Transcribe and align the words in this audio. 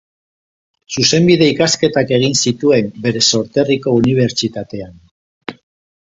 Zuzenbide 0.93 1.49
ikasketak 1.51 2.13
egin 2.17 2.33
zituen 2.45 2.89
bere 3.03 3.21
sorterriko 3.33 3.93
Unibertsitatean. 3.99 4.97